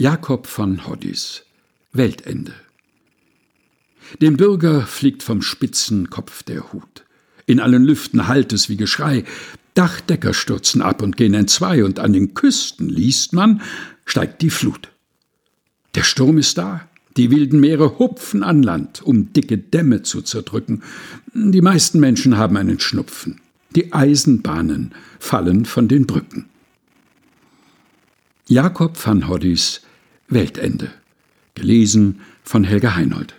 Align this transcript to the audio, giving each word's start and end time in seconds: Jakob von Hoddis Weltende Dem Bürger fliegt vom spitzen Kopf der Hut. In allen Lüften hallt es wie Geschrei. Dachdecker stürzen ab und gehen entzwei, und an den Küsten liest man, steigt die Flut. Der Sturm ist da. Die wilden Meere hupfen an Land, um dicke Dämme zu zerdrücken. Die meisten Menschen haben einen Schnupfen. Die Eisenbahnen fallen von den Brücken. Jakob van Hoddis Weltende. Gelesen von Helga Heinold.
Jakob 0.00 0.46
von 0.46 0.86
Hoddis 0.86 1.42
Weltende 1.92 2.54
Dem 4.22 4.36
Bürger 4.36 4.82
fliegt 4.82 5.24
vom 5.24 5.42
spitzen 5.42 6.08
Kopf 6.08 6.44
der 6.44 6.72
Hut. 6.72 7.04
In 7.46 7.58
allen 7.58 7.82
Lüften 7.82 8.28
hallt 8.28 8.52
es 8.52 8.68
wie 8.68 8.76
Geschrei. 8.76 9.24
Dachdecker 9.74 10.34
stürzen 10.34 10.82
ab 10.82 11.02
und 11.02 11.16
gehen 11.16 11.34
entzwei, 11.34 11.84
und 11.84 11.98
an 11.98 12.12
den 12.12 12.32
Küsten 12.34 12.88
liest 12.88 13.32
man, 13.32 13.60
steigt 14.04 14.40
die 14.40 14.50
Flut. 14.50 14.92
Der 15.96 16.04
Sturm 16.04 16.38
ist 16.38 16.58
da. 16.58 16.88
Die 17.16 17.32
wilden 17.32 17.58
Meere 17.58 17.98
hupfen 17.98 18.44
an 18.44 18.62
Land, 18.62 19.02
um 19.02 19.32
dicke 19.32 19.58
Dämme 19.58 20.02
zu 20.02 20.22
zerdrücken. 20.22 20.84
Die 21.34 21.60
meisten 21.60 21.98
Menschen 21.98 22.36
haben 22.36 22.56
einen 22.56 22.78
Schnupfen. 22.78 23.40
Die 23.74 23.92
Eisenbahnen 23.92 24.94
fallen 25.18 25.64
von 25.64 25.88
den 25.88 26.06
Brücken. 26.06 26.48
Jakob 28.46 28.96
van 29.04 29.26
Hoddis 29.26 29.82
Weltende. 30.28 30.90
Gelesen 31.54 32.20
von 32.44 32.64
Helga 32.64 32.94
Heinold. 32.94 33.34